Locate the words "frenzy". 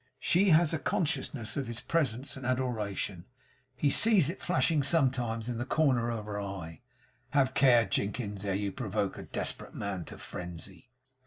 10.17-10.89